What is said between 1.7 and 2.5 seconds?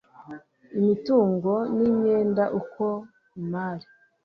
n imyenda